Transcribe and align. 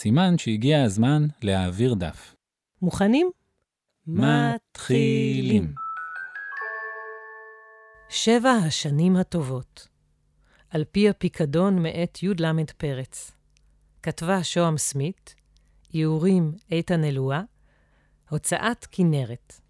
סימן 0.00 0.38
שהגיע 0.38 0.82
הזמן 0.82 1.26
להעביר 1.42 1.94
דף. 1.94 2.34
מוכנים? 2.82 3.30
מתחילים. 4.06 5.74
שבע 8.08 8.50
השנים 8.50 9.16
הטובות. 9.16 9.88
על 10.70 10.84
פי 10.84 11.08
הפיקדון 11.08 11.82
מאת 11.82 12.22
י"ל 12.22 12.64
פרץ. 12.76 13.32
כתבה 14.02 14.44
שוהם 14.44 14.78
סמית, 14.78 15.34
איורים 15.94 16.52
איתן 16.70 17.04
אלואה, 17.04 17.42
הוצאת 18.30 18.86
כנרת. 18.90 19.60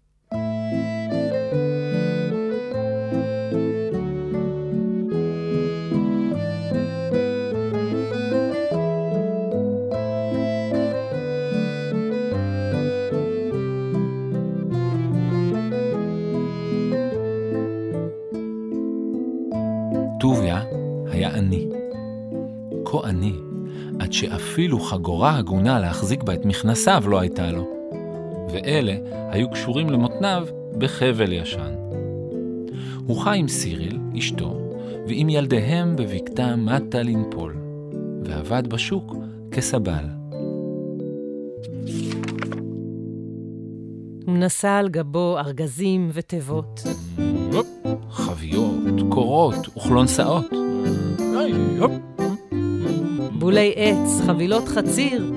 שאפילו 24.19 24.79
חגורה 24.79 25.37
הגונה 25.37 25.79
להחזיק 25.79 26.23
בה 26.23 26.33
את 26.33 26.45
מכנסיו 26.45 27.03
לא 27.07 27.19
הייתה 27.19 27.51
לו. 27.51 27.67
ואלה 28.51 28.95
היו 29.31 29.49
קשורים 29.49 29.89
למותניו 29.89 30.47
בחבל 30.77 31.33
ישן. 31.33 31.73
הוא 33.07 33.21
חי 33.21 33.37
עם 33.37 33.47
סיריל, 33.47 33.99
אשתו, 34.17 34.57
ועם 35.07 35.29
ילדיהם 35.29 35.95
בבקתה 35.95 36.55
מטה 36.55 37.01
לנפול, 37.01 37.55
ועבד 38.23 38.67
בשוק 38.67 39.15
כסבל. 39.51 40.05
הוא 44.25 44.37
נשא 44.37 44.69
על 44.69 44.89
גבו 44.89 45.37
ארגזים 45.37 46.09
ותיבות. 46.13 46.83
חביות, 48.09 49.01
קורות 49.09 49.77
וכלונסאות. 49.77 50.45
בולי 53.49 53.73
עץ, 53.75 54.21
חבילות 54.25 54.67
חציר, 54.67 55.33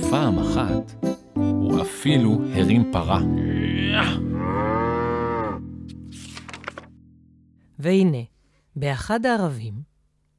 ופעם 0.00 0.38
אחת 0.38 1.04
הוא 1.34 1.82
אפילו 1.82 2.38
הרים 2.54 2.92
פרה. 2.92 3.20
והנה, 7.78 8.18
באחד 8.76 9.26
הערבים, 9.26 9.74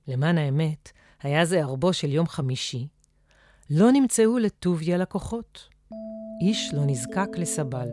למען 0.07 0.37
האמת, 0.37 0.91
היה 1.23 1.45
זה 1.45 1.59
ערבו 1.59 1.93
של 1.93 2.11
יום 2.11 2.27
חמישי, 2.27 2.87
לא 3.69 3.91
נמצאו 3.91 4.37
לטוביה 4.37 4.97
לקוחות. 4.97 5.67
איש 6.41 6.71
לא 6.73 6.81
נזקק 6.85 7.29
לסבל. 7.37 7.89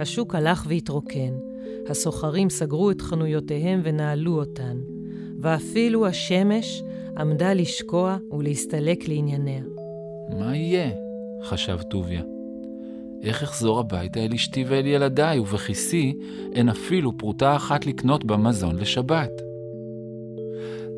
השוק 0.00 0.34
הלך 0.34 0.64
והתרוקן, 0.68 1.34
הסוחרים 1.88 2.50
סגרו 2.50 2.90
את 2.90 3.00
חנויותיהם 3.00 3.80
ונעלו 3.84 4.38
אותן, 4.38 4.78
ואפילו 5.40 6.06
השמש 6.06 6.82
עמדה 7.18 7.54
לשקוע 7.54 8.16
ולהסתלק 8.30 9.08
לענייניה. 9.08 9.62
מה 10.38 10.56
יהיה? 10.56 10.90
חשב 11.42 11.78
טוביה. 11.90 12.22
איך 13.22 13.42
אחזור 13.42 13.80
הביתה 13.80 14.20
אל 14.20 14.32
אשתי 14.34 14.64
ואל 14.68 14.86
ילדיי, 14.86 15.38
ובכיסי 15.38 16.18
אין 16.52 16.68
אפילו 16.68 17.18
פרוטה 17.18 17.56
אחת 17.56 17.86
לקנות 17.86 18.24
בה 18.24 18.36
מזון 18.36 18.76
לשבת. 18.76 19.30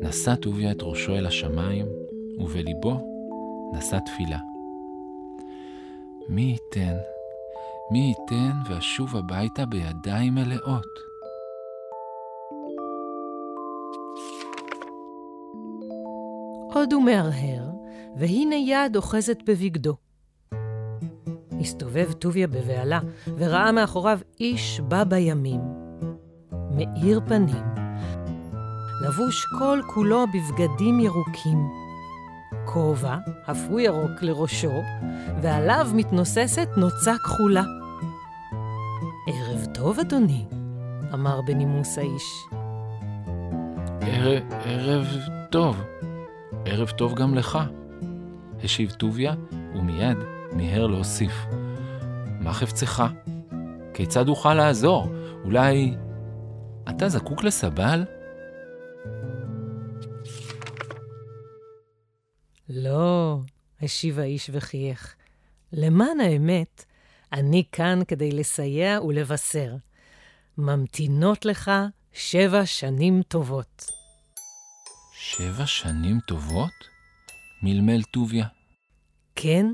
נשא 0.01 0.35
טוביה 0.35 0.71
את 0.71 0.77
ראשו 0.81 1.15
אל 1.15 1.25
השמיים, 1.25 1.85
ובליבו 2.39 2.93
נשא 3.73 3.97
תפילה. 4.05 4.39
מי 6.29 6.41
ייתן, 6.41 6.97
מי 7.91 7.99
ייתן 8.19 8.51
ואשוב 8.69 9.17
הביתה 9.17 9.65
בידיים 9.65 10.35
מלאות. 10.35 11.07
עוד 16.73 16.93
הוא 16.93 17.03
מהרהר, 17.03 17.69
והנה 18.17 18.55
יד 18.55 18.95
אוחזת 18.95 19.37
בבגדו. 19.45 19.95
הסתובב 21.59 22.11
טוביה 22.11 22.47
בבהלה, 22.47 22.99
וראה 23.37 23.71
מאחוריו 23.71 24.19
איש 24.39 24.79
בא 24.79 25.03
בימים. 25.03 25.61
מאיר 26.71 27.21
פנים, 27.27 27.65
לבוש 29.01 29.45
כל 29.59 29.79
כולו 29.93 30.25
בבגדים 30.27 30.99
ירוקים. 30.99 31.67
כובע, 32.65 33.17
אף 33.51 33.67
הוא 33.69 33.79
ירוק 33.79 34.21
לראשו, 34.21 34.81
ועליו 35.41 35.87
מתנוססת 35.93 36.67
נוצה 36.77 37.13
כחולה. 37.23 37.63
ערב 39.27 39.65
טוב, 39.73 39.99
אדוני, 39.99 40.45
אמר 41.13 41.41
בנימוס 41.41 41.97
האיש. 41.97 42.47
ערב, 44.01 44.43
ערב 44.65 45.05
טוב, 45.49 45.81
ערב 46.69 46.89
טוב 46.89 47.15
גם 47.15 47.35
לך, 47.35 47.59
השיב 48.63 48.91
טוביה, 48.91 49.33
ומיד 49.51 50.17
מיהר 50.51 50.87
להוסיף. 50.87 51.33
מה 52.39 52.53
חפצך? 52.53 53.03
כיצד 53.93 54.27
אוכל 54.27 54.53
לעזור? 54.53 55.07
אולי 55.43 55.95
אתה 56.89 57.09
זקוק 57.09 57.43
לסבל? 57.43 58.05
לא, 62.69 63.39
השיב 63.81 64.19
האיש 64.19 64.49
וחייך. 64.53 65.15
למען 65.73 66.19
האמת, 66.19 66.85
אני 67.33 67.63
כאן 67.71 67.99
כדי 68.07 68.31
לסייע 68.31 69.01
ולבשר. 69.01 69.75
ממתינות 70.57 71.45
לך 71.45 71.71
שבע 72.13 72.65
שנים 72.65 73.21
טובות. 73.27 73.91
שבע 75.31 75.65
שנים 75.65 76.19
טובות? 76.19 76.71
מלמל 77.63 78.03
טוביה. 78.03 78.45
כן, 79.35 79.65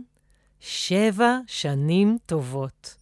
שבע 0.60 1.38
שנים 1.48 2.18
טובות. 2.26 2.96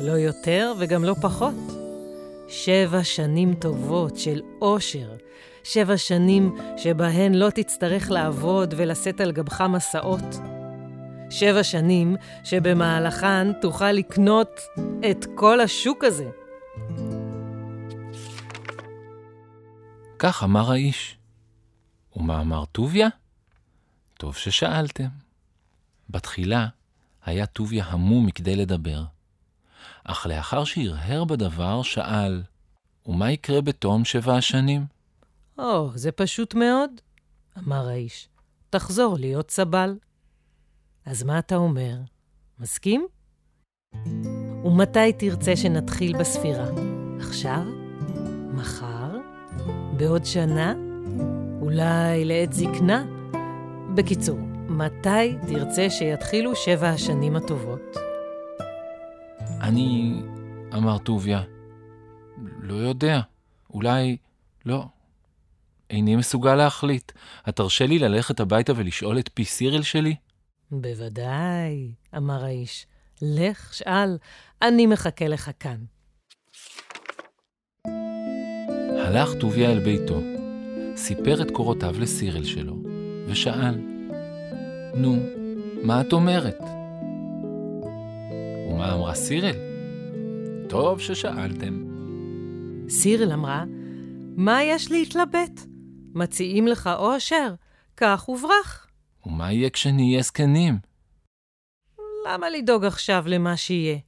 לא 0.00 0.12
יותר 0.12 0.72
וגם 0.78 1.04
לא 1.04 1.14
פחות. 1.22 1.54
שבע 2.48 3.04
שנים 3.04 3.54
טובות 3.54 4.16
של 4.16 4.42
אושר. 4.62 5.16
שבע 5.64 5.96
שנים 5.96 6.56
שבהן 6.76 7.34
לא 7.34 7.50
תצטרך 7.50 8.10
לעבוד 8.10 8.74
ולשאת 8.76 9.20
על 9.20 9.32
גבך 9.32 9.60
מסעות. 9.60 10.40
שבע 11.30 11.62
שנים 11.62 12.16
שבמהלכן 12.44 13.52
תוכל 13.52 13.92
לקנות 13.92 14.60
את 15.10 15.26
כל 15.34 15.60
השוק 15.60 16.04
הזה. 16.04 16.30
כך 20.18 20.42
אמר 20.42 20.72
האיש. 20.72 21.18
ומה 22.16 22.40
אמר 22.40 22.64
טוביה? 22.64 23.08
טוב 24.18 24.36
ששאלתם. 24.36 25.08
בתחילה 26.10 26.66
היה 27.24 27.46
טוביה 27.46 27.84
המום 27.84 28.26
מכדי 28.26 28.56
לדבר, 28.56 29.04
אך 30.04 30.26
לאחר 30.26 30.64
שהרהר 30.64 31.24
בדבר, 31.24 31.82
שאל, 31.82 32.42
ומה 33.06 33.30
יקרה 33.30 33.60
בתום 33.60 34.04
שבע 34.04 34.36
השנים? 34.36 34.86
או, 35.58 35.90
זה 35.94 36.12
פשוט 36.12 36.54
מאוד, 36.54 36.90
אמר 37.58 37.88
האיש. 37.88 38.28
תחזור 38.70 39.16
להיות 39.18 39.50
סבל. 39.50 39.94
אז 41.06 41.22
מה 41.22 41.38
אתה 41.38 41.56
אומר? 41.56 41.96
מסכים? 42.58 43.06
ומתי 44.64 45.12
תרצה 45.18 45.56
שנתחיל 45.56 46.18
בספירה? 46.18 46.66
עכשיו? 47.20 47.62
מחר? 48.54 49.16
בעוד 49.96 50.24
שנה? 50.24 50.93
אולי 51.64 52.24
לעת 52.24 52.52
זקנה? 52.52 53.04
בקיצור, 53.94 54.38
מתי 54.68 55.36
תרצה 55.48 55.90
שיתחילו 55.90 56.56
שבע 56.56 56.88
השנים 56.88 57.36
הטובות? 57.36 57.96
אני, 59.60 60.22
אמר 60.74 60.98
טוביה, 60.98 61.42
לא 62.60 62.74
יודע, 62.74 63.20
אולי, 63.70 64.16
לא, 64.66 64.84
איני 65.90 66.16
מסוגל 66.16 66.54
להחליט. 66.54 67.12
התרשה 67.44 67.86
לי 67.86 67.98
ללכת 67.98 68.40
הביתה 68.40 68.72
ולשאול 68.76 69.18
את 69.18 69.30
פי 69.34 69.44
סיריל 69.44 69.82
שלי? 69.82 70.14
בוודאי, 70.70 71.92
אמר 72.16 72.44
האיש. 72.44 72.86
לך, 73.22 73.74
שאל, 73.74 74.18
אני 74.62 74.86
מחכה 74.86 75.28
לך 75.28 75.50
כאן. 75.60 75.76
הלך 79.06 79.30
טוביה 79.40 79.72
אל 79.72 79.78
ביתו, 79.84 80.33
סיפר 80.96 81.42
את 81.42 81.50
קורותיו 81.50 81.94
לסירל 82.00 82.44
שלו, 82.44 82.76
ושאל, 83.26 83.74
נו, 84.94 85.16
מה 85.82 86.00
את 86.00 86.12
אומרת? 86.12 86.60
ומה 88.70 88.94
אמרה 88.94 89.14
סירל? 89.14 89.56
טוב 90.68 91.00
ששאלתם. 91.00 91.84
סירל 92.88 93.32
אמרה, 93.32 93.64
מה 94.36 94.62
יש 94.62 94.90
להתלבט? 94.90 95.60
מציעים 96.14 96.66
לך 96.66 96.90
אושר, 96.98 97.54
קח 97.94 98.28
וברח. 98.28 98.86
ומה 99.26 99.52
יהיה 99.52 99.70
כשנהיה 99.70 100.22
זקנים? 100.22 100.78
למה 102.28 102.50
לדאוג 102.50 102.84
עכשיו 102.84 103.24
למה 103.26 103.56
שיהיה? 103.56 103.98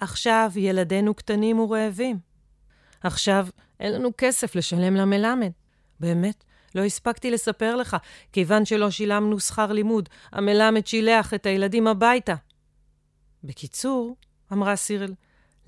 עכשיו 0.00 0.50
ילדינו 0.56 1.14
קטנים 1.14 1.58
ורעבים. 1.58 2.18
עכשיו 3.02 3.46
אין 3.80 3.92
לנו 3.92 4.10
כסף 4.18 4.56
לשלם 4.56 4.94
למלמד. 4.94 5.50
באמת, 6.00 6.44
לא 6.74 6.84
הספקתי 6.84 7.30
לספר 7.30 7.76
לך, 7.76 7.96
כיוון 8.32 8.64
שלא 8.64 8.90
שילמנו 8.90 9.40
שכר 9.40 9.72
לימוד, 9.72 10.08
המלמד 10.32 10.86
שילח 10.86 11.34
את 11.34 11.46
הילדים 11.46 11.86
הביתה. 11.86 12.34
בקיצור, 13.44 14.16
אמרה 14.52 14.76
סירל, 14.76 15.14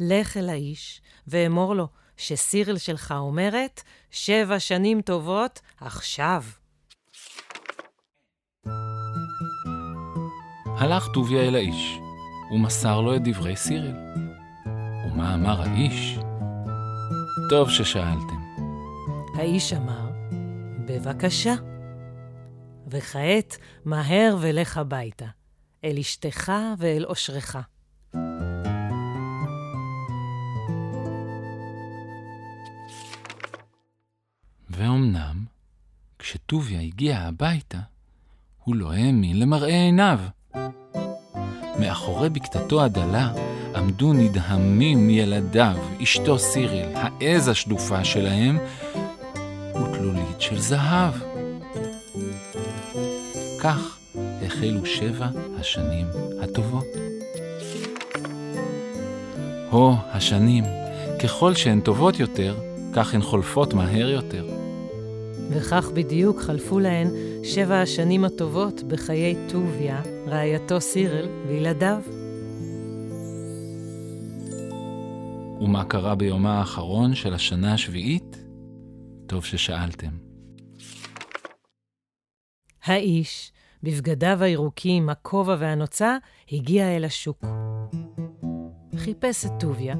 לך 0.00 0.36
אל 0.36 0.48
האיש 0.48 1.00
ואמור 1.26 1.74
לו 1.74 1.88
שסירל 2.16 2.78
שלך 2.78 3.14
אומרת, 3.18 3.82
שבע 4.10 4.58
שנים 4.58 5.00
טובות 5.00 5.60
עכשיו. 5.80 6.42
הלך 10.78 11.08
טוביה 11.14 11.42
אל 11.42 11.54
האיש, 11.54 11.98
ומסר 12.52 13.00
לו 13.00 13.16
את 13.16 13.20
דברי 13.24 13.56
סירל. 13.56 13.94
ומה 15.06 15.34
אמר 15.34 15.62
האיש? 15.62 16.18
טוב 17.50 17.70
ששאלתם. 17.70 18.40
האיש 19.34 19.72
אמר, 19.72 20.05
בבקשה. 20.86 21.54
וכעת 22.86 23.56
מהר 23.84 24.36
ולך 24.40 24.76
הביתה, 24.76 25.26
אל 25.84 25.98
אשתך 25.98 26.52
ואל 26.78 27.04
אושרך. 27.04 27.56
ואומנם, 34.70 35.44
כשטוביה 36.18 36.80
הגיע 36.80 37.18
הביתה, 37.18 37.78
הוא 38.64 38.76
לא 38.76 38.92
האמין 38.92 39.40
למראה 39.40 39.68
עיניו. 39.68 40.20
מאחורי 41.80 42.30
בקתתו 42.30 42.84
הדלה 42.84 43.32
עמדו 43.76 44.12
נדהמים 44.12 45.10
ילדיו, 45.10 45.76
אשתו 46.02 46.38
סיריל, 46.38 46.88
העז 46.94 47.48
השדופה 47.48 48.04
שלהם, 48.04 48.58
ותלולית 50.36 50.40
של 50.40 50.58
זהב. 50.58 51.14
כך 53.60 53.98
החלו 54.46 54.86
שבע 54.86 55.28
השנים 55.60 56.06
הטובות. 56.40 56.86
הו, 59.70 59.94
השנים, 60.12 60.64
ככל 61.22 61.54
שהן 61.54 61.80
טובות 61.80 62.20
יותר, 62.20 62.56
כך 62.92 63.14
הן 63.14 63.22
חולפות 63.22 63.74
מהר 63.74 64.10
יותר. 64.10 64.46
וכך 65.50 65.90
בדיוק 65.94 66.40
חלפו 66.40 66.78
להן 66.78 67.08
שבע 67.44 67.80
השנים 67.80 68.24
הטובות 68.24 68.82
בחיי 68.82 69.36
טוביה, 69.48 70.02
רעייתו 70.28 70.80
סירל 70.80 71.28
וילדיו. 71.48 71.98
ומה 75.60 75.84
קרה 75.84 76.14
ביומה 76.14 76.58
האחרון 76.58 77.14
של 77.14 77.34
השנה 77.34 77.74
השביעית? 77.74 78.35
טוב 79.36 79.44
ששאלתם. 79.44 80.10
האיש, 82.84 83.52
בבגדיו 83.82 84.42
הירוקים, 84.42 85.08
הכובע 85.08 85.56
והנוצה, 85.58 86.16
הגיע 86.52 86.96
אל 86.96 87.04
השוק. 87.04 87.44
חיפש 88.96 89.46
את 89.46 89.50
טוביה, 89.60 89.94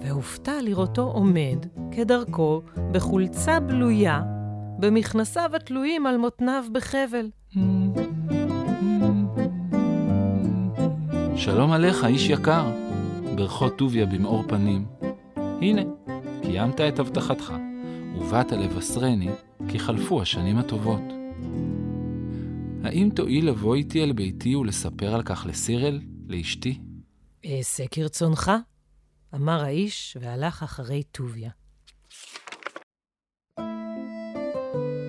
והופתע 0.00 0.52
לראותו 0.62 1.02
עומד, 1.02 1.66
כדרכו, 1.92 2.62
בחולצה 2.92 3.60
בלויה, 3.60 4.22
במכנסיו 4.78 5.50
התלויים 5.56 6.06
על 6.06 6.16
מותניו 6.16 6.64
בחבל. 6.72 7.30
שלום 11.36 11.72
עליך, 11.72 12.04
איש 12.04 12.30
יקר, 12.30 12.70
ברכו 13.34 13.68
טוביה 13.68 14.06
במאור 14.06 14.42
פנים. 14.48 14.86
הנה, 15.36 15.82
קיימת 16.42 16.80
את 16.80 16.98
הבטחתך, 16.98 17.52
ובאת 18.16 18.52
לבשרני 18.52 19.28
כי 19.68 19.78
חלפו 19.78 20.22
השנים 20.22 20.58
הטובות. 20.58 21.02
האם 22.84 23.10
תואיל 23.14 23.48
לבוא 23.48 23.74
איתי 23.74 24.02
אל 24.02 24.12
ביתי 24.12 24.56
ולספר 24.56 25.14
על 25.14 25.22
כך 25.22 25.46
לסירל, 25.48 26.00
לאשתי? 26.28 26.78
אעשה 27.46 27.84
כרצונך, 27.90 28.52
אמר 29.34 29.64
האיש, 29.64 30.16
והלך 30.20 30.62
אחרי 30.62 31.02
טוביה. 31.02 31.50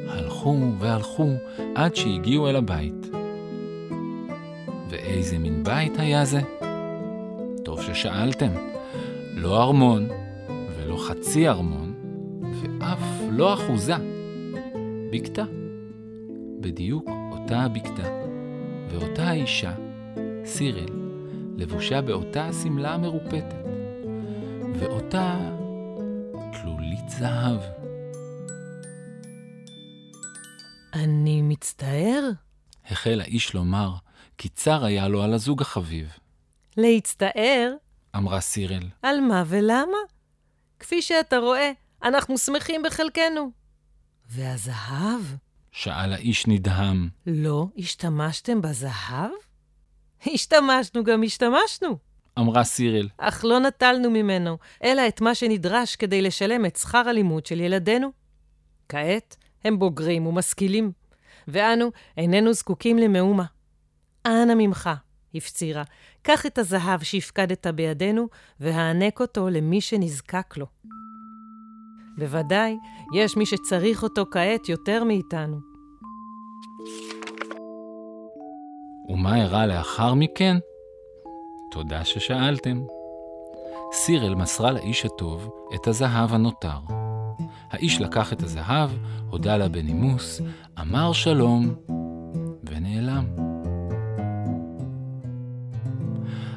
הלכו 0.07 0.57
והלכו 0.79 1.29
עד 1.75 1.95
שהגיעו 1.95 2.49
אל 2.49 2.55
הבית. 2.55 3.07
ואיזה 4.89 5.37
מין 5.37 5.63
בית 5.63 5.99
היה 5.99 6.25
זה? 6.25 6.41
טוב 7.65 7.81
ששאלתם. 7.81 8.51
לא 9.33 9.63
ארמון, 9.63 10.07
ולא 10.77 10.97
חצי 11.07 11.47
ארמון, 11.47 11.90
לא 13.31 13.53
אחוזה. 13.53 13.95
בקתה. 15.11 15.43
בדיוק 16.59 17.09
אותה 17.31 17.59
הבקתה, 17.59 18.23
ואותה 18.89 19.23
האישה, 19.23 19.73
סירל, 20.45 20.89
לבושה 21.57 22.01
באותה 22.01 22.47
השמלה 22.47 22.93
המרופטת, 22.93 23.55
ואותה 24.79 25.37
תלולית 26.51 27.09
זהב. 27.09 27.59
אני 30.93 31.41
מצטער. 31.41 32.29
החל 32.85 33.21
האיש 33.21 33.53
לומר, 33.53 33.91
כי 34.37 34.49
צר 34.49 34.85
היה 34.85 35.07
לו 35.07 35.23
על 35.23 35.33
הזוג 35.33 35.61
החביב. 35.61 36.09
להצטער? 36.77 37.73
אמרה 38.15 38.41
סירל. 38.41 38.89
על 39.01 39.21
מה 39.21 39.43
ולמה? 39.47 39.97
כפי 40.79 41.01
שאתה 41.01 41.37
רואה, 41.37 41.71
אנחנו 42.03 42.37
שמחים 42.37 42.83
בחלקנו. 42.83 43.51
והזהב? 44.29 45.21
שאל 45.71 46.13
האיש 46.13 46.47
נדהם. 46.47 47.09
לא 47.27 47.67
השתמשתם 47.77 48.61
בזהב? 48.61 49.31
השתמשנו 50.33 51.03
גם 51.03 51.23
השתמשנו. 51.23 51.97
אמרה 52.39 52.63
סירל. 52.63 53.09
אך 53.17 53.45
לא 53.45 53.59
נטלנו 53.59 54.09
ממנו, 54.09 54.57
אלא 54.83 55.07
את 55.07 55.21
מה 55.21 55.35
שנדרש 55.35 55.95
כדי 55.95 56.21
לשלם 56.21 56.65
את 56.65 56.75
שכר 56.75 57.09
הלימוד 57.09 57.45
של 57.45 57.59
ילדינו. 57.59 58.11
כעת 58.89 59.37
הם 59.63 59.79
בוגרים 59.79 60.27
ומשכילים, 60.27 60.91
ואנו 61.47 61.91
איננו 62.17 62.53
זקוקים 62.53 62.97
למאומה. 62.97 63.45
אנא 64.25 64.53
ממך, 64.57 64.89
הפצירה, 65.35 65.83
קח 66.21 66.45
את 66.45 66.57
הזהב 66.57 67.03
שהפקדת 67.03 67.67
בידינו, 67.67 68.27
והענק 68.59 69.19
אותו 69.19 69.49
למי 69.49 69.81
שנזקק 69.81 70.57
לו. 70.57 70.65
בוודאי, 72.21 72.77
יש 73.13 73.37
מי 73.37 73.45
שצריך 73.45 74.03
אותו 74.03 74.25
כעת 74.31 74.69
יותר 74.69 75.03
מאיתנו. 75.03 75.57
ומה 79.09 79.35
אירע 79.35 79.65
לאחר 79.65 80.13
מכן? 80.13 80.57
תודה 81.71 82.05
ששאלתם. 82.05 82.81
סירל 83.93 84.35
מסרה 84.35 84.71
לאיש 84.71 85.05
הטוב 85.05 85.49
את 85.75 85.87
הזהב 85.87 86.33
הנותר. 86.33 86.77
האיש 87.71 88.01
לקח 88.01 88.33
את 88.33 88.43
הזהב, 88.43 88.89
הודה 89.29 89.57
לה 89.57 89.69
בנימוס, 89.69 90.41
אמר 90.81 91.13
שלום, 91.13 91.75
ונעלם. 92.63 93.25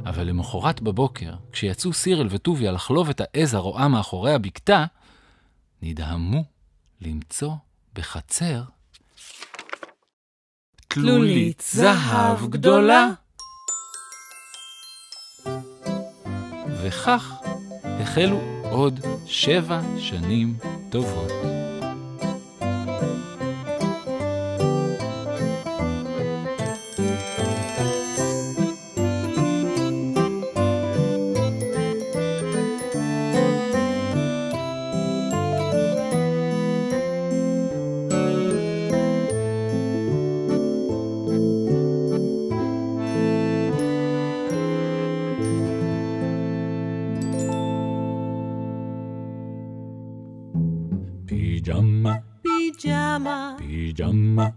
אבל 0.06 0.26
למחרת 0.26 0.82
בבוקר, 0.82 1.34
כשיצאו 1.52 1.92
סירל 1.92 2.26
וטוביה 2.30 2.72
לחלוב 2.72 3.08
את 3.08 3.20
העז 3.20 3.54
הרועה 3.54 3.88
מאחורי 3.88 4.32
הבקתה, 4.32 4.84
נדהמו 5.86 6.44
למצוא 7.00 7.52
בחצר 7.94 8.62
תלולית 10.88 11.62
זהב 11.72 12.50
גדולה. 12.50 13.08
וכך 16.82 17.32
החלו 17.84 18.40
עוד 18.70 19.00
שבע 19.26 19.80
שנים 19.98 20.56
טובות. 20.90 21.63
Pijama, 53.24 53.56
pijama, 53.58 54.52